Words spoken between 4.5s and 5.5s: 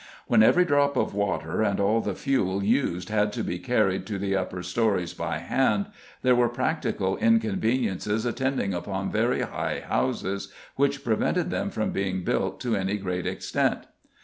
storeys by